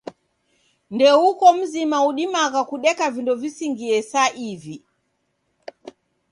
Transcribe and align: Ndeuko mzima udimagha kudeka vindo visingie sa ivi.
Ndeuko 0.93 1.45
mzima 1.59 1.97
udimagha 2.09 2.61
kudeka 2.69 3.05
vindo 3.13 3.33
visingie 3.41 3.97
sa 4.11 4.23
ivi. 4.49 4.75